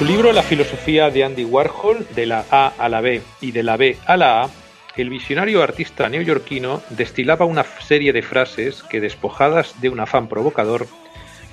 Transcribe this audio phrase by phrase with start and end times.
[0.00, 3.96] La filosofía de Andy Warhol, de la A a la B y de la B
[4.06, 4.50] a la A,
[4.96, 10.88] el visionario artista neoyorquino destilaba una serie de frases que, despojadas de un afán provocador,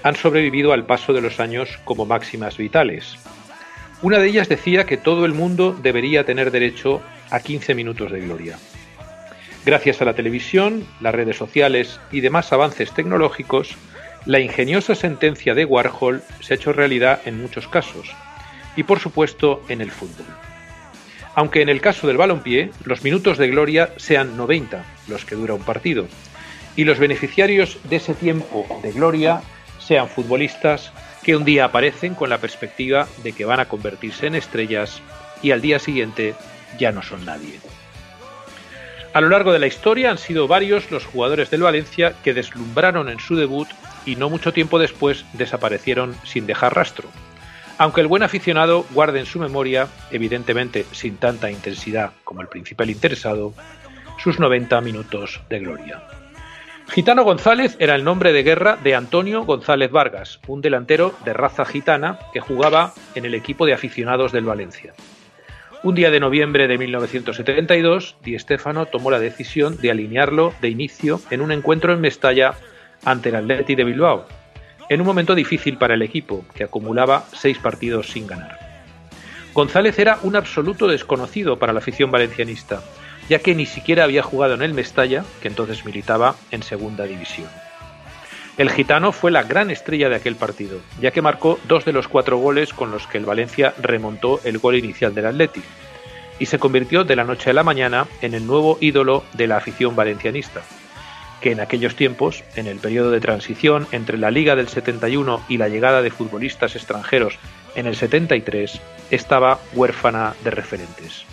[0.02, 3.16] han sobrevivido al paso de los años como máximas vitales.
[4.02, 8.22] Una de ellas decía que todo el mundo debería tener derecho a 15 minutos de
[8.22, 8.58] gloria.
[9.66, 13.78] Gracias a la televisión, las redes sociales y demás avances tecnológicos,
[14.26, 18.16] la ingeniosa sentencia de Warhol se ha hecho realidad en muchos casos,
[18.76, 20.26] y por supuesto en el fútbol.
[21.34, 25.54] Aunque en el caso del balompié los minutos de gloria sean 90, los que dura
[25.54, 26.08] un partido,
[26.76, 29.42] y los beneficiarios de ese tiempo de gloria
[29.80, 30.92] sean futbolistas
[31.24, 35.02] que un día aparecen con la perspectiva de que van a convertirse en estrellas
[35.42, 36.34] y al día siguiente
[36.80, 37.60] ya no son nadie.
[39.14, 43.10] A lo largo de la historia han sido varios los jugadores del Valencia que deslumbraron
[43.10, 43.68] en su debut
[44.06, 47.10] y no mucho tiempo después desaparecieron sin dejar rastro
[47.82, 52.92] aunque el buen aficionado guarde en su memoria, evidentemente sin tanta intensidad como el principal
[52.92, 53.56] interesado,
[54.20, 56.04] sus 90 minutos de gloria.
[56.90, 61.66] Gitano González era el nombre de guerra de Antonio González Vargas, un delantero de raza
[61.66, 64.94] gitana que jugaba en el equipo de aficionados del Valencia.
[65.82, 71.20] Un día de noviembre de 1972, Di Stéfano tomó la decisión de alinearlo de inicio
[71.32, 72.54] en un encuentro en Mestalla
[73.06, 74.28] ante el Atleti de Bilbao,
[74.92, 78.60] en un momento difícil para el equipo, que acumulaba seis partidos sin ganar.
[79.54, 82.84] González era un absoluto desconocido para la afición valencianista,
[83.30, 87.48] ya que ni siquiera había jugado en el Mestalla, que entonces militaba en segunda división.
[88.58, 92.10] El gitano fue la gran estrella de aquel partido, ya que marcó dos de los
[92.10, 95.62] cuatro goles con los que el Valencia remontó el gol inicial del Atleti,
[96.38, 99.56] y se convirtió de la noche a la mañana en el nuevo ídolo de la
[99.56, 100.64] afición valencianista,
[101.42, 105.58] que en aquellos tiempos, en el periodo de transición entre la Liga del 71 y
[105.58, 107.38] la llegada de futbolistas extranjeros
[107.76, 108.80] en el 73,
[109.10, 111.26] estaba huérfana de referentes.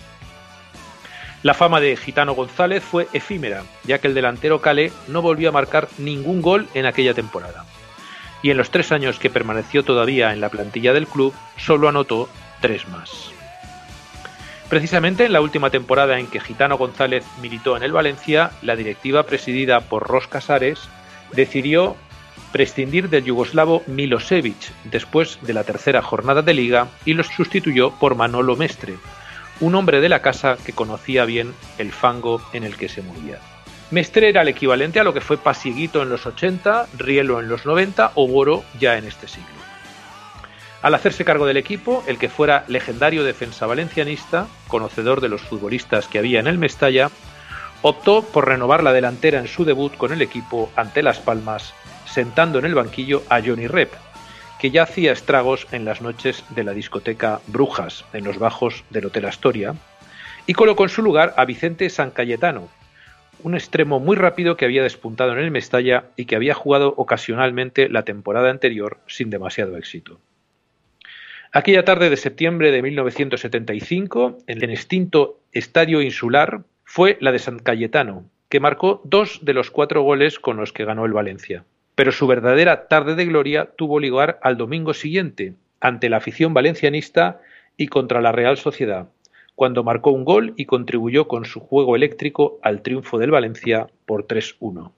[1.41, 5.53] La fama de Gitano González fue efímera, ya que el delantero Cale no volvió a
[5.53, 7.65] marcar ningún gol en aquella temporada.
[8.41, 12.29] Y en los tres años que permaneció todavía en la plantilla del club, solo anotó
[12.61, 13.38] tres más.
[14.69, 19.23] Precisamente en la última temporada en que Gitano González militó en el Valencia, la directiva
[19.23, 20.79] presidida por Ros Casares
[21.33, 21.95] decidió
[22.51, 28.13] prescindir del yugoslavo Milosevic después de la tercera jornada de liga y lo sustituyó por
[28.13, 28.95] Manolo Mestre,
[29.59, 33.39] un hombre de la casa que conocía bien el fango en el que se movía.
[33.89, 37.65] Mestre era el equivalente a lo que fue Pasiguito en los 80, Rielo en los
[37.65, 39.58] 90 o Boro ya en este siglo.
[40.81, 46.07] Al hacerse cargo del equipo, el que fuera legendario defensa valencianista, conocedor de los futbolistas
[46.07, 47.09] que había en el Mestalla,
[47.81, 51.73] optó por renovar la delantera en su debut con el equipo ante Las Palmas,
[52.05, 53.91] sentando en el banquillo a Johnny Rep,
[54.59, 59.05] que ya hacía estragos en las noches de la discoteca Brujas, en los bajos del
[59.05, 59.75] Hotel Astoria,
[60.45, 62.69] y colocó en su lugar a Vicente San Cayetano,
[63.43, 67.89] un extremo muy rápido que había despuntado en el Mestalla y que había jugado ocasionalmente
[67.89, 70.19] la temporada anterior sin demasiado éxito.
[71.51, 77.57] Aquella tarde de septiembre de 1975, en el extinto Estadio Insular, fue la de San
[77.57, 81.65] Cayetano, que marcó dos de los cuatro goles con los que ganó el Valencia.
[81.95, 87.41] Pero su verdadera tarde de gloria tuvo lugar al domingo siguiente, ante la afición valencianista
[87.77, 89.09] y contra la Real Sociedad,
[89.55, 94.27] cuando marcó un gol y contribuyó con su juego eléctrico al triunfo del Valencia por
[94.27, 94.91] 3-1.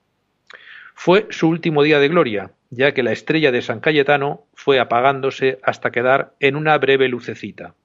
[0.95, 5.59] Fue su último día de gloria, ya que la estrella de San Cayetano fue apagándose
[5.61, 7.75] hasta quedar en una breve lucecita.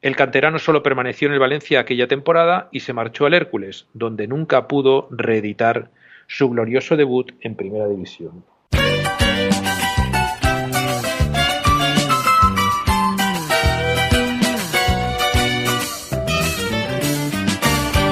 [0.00, 4.28] El canterano solo permaneció en el Valencia aquella temporada y se marchó al Hércules, donde
[4.28, 5.90] nunca pudo reeditar
[6.28, 8.44] su glorioso debut en Primera División.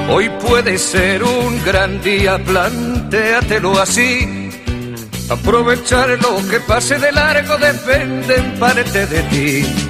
[0.09, 4.36] Hoy puede ser un gran día, plantéatelo así.
[5.29, 9.87] Aprovechar lo que pase de largo depende en de ti.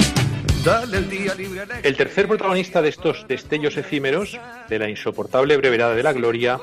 [1.84, 6.60] El tercer protagonista de estos destellos efímeros, de la insoportable brevedad de la gloria,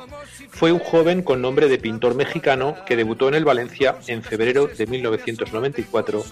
[0.50, 4.66] fue un joven con nombre de pintor mexicano que debutó en el Valencia en febrero
[4.66, 6.24] de 1994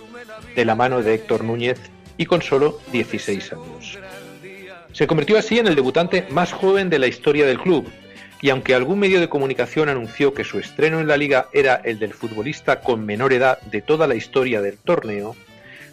[0.56, 1.78] de la mano de Héctor Núñez
[2.16, 3.98] y con solo 16 años.
[4.92, 7.88] Se convirtió así en el debutante más joven de la historia del club,
[8.42, 11.98] y aunque algún medio de comunicación anunció que su estreno en la liga era el
[11.98, 15.36] del futbolista con menor edad de toda la historia del torneo,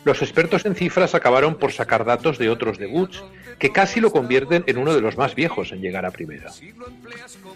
[0.04, 3.24] los expertos en cifras acabaron por sacar datos de otros debuts
[3.60, 6.52] que casi lo convierten en uno de los más viejos en llegar a primera.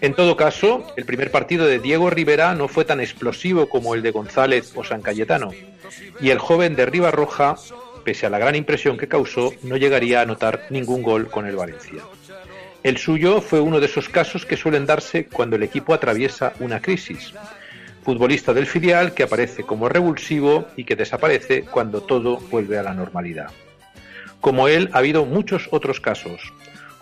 [0.02, 4.04] En todo caso, el primer partido de Diego Rivera no fue tan explosivo como el
[4.04, 5.52] de González o San Cayetano,
[6.22, 7.56] y el joven de Roja,
[8.04, 11.56] pese a la gran impresión que causó, no llegaría a anotar ningún gol con el
[11.56, 12.04] Valencia.
[12.84, 16.82] El suyo fue uno de esos casos que suelen darse cuando el equipo atraviesa una
[16.82, 17.34] crisis,
[18.04, 22.94] futbolista del filial que aparece como revulsivo y que desaparece cuando todo vuelve a la
[22.94, 23.50] normalidad.
[24.42, 26.42] Como él, ha habido muchos otros casos.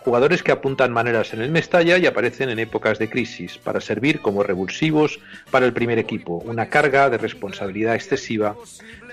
[0.04, 4.20] Jugadores que apuntan maneras en el Mestalla y aparecen en épocas de crisis para servir
[4.20, 5.20] como revulsivos
[5.52, 8.56] para el primer equipo, una carga de responsabilidad excesiva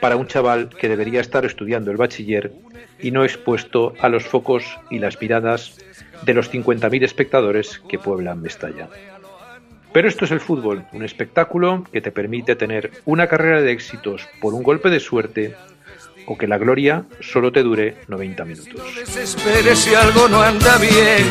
[0.01, 2.53] para un chaval que debería estar estudiando el bachiller
[3.00, 5.77] y no expuesto a los focos y las miradas
[6.24, 8.89] de los 50.000 espectadores que pueblan Mestalla.
[9.91, 14.27] Pero esto es el fútbol, un espectáculo que te permite tener una carrera de éxitos
[14.41, 15.56] por un golpe de suerte
[16.30, 18.74] o que la gloria solo te dure 90 minutos.
[19.44, 21.26] No si algo no anda bien.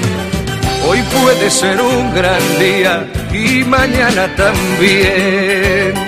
[0.89, 6.08] Hoy puede ser un gran día y mañana también.